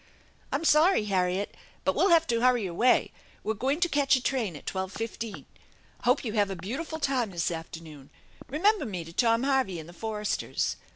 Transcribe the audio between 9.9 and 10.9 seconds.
Foresters.